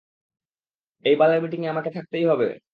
[1.05, 2.47] এই বালের মিটিংএ আমাকে থাকতেই হবে?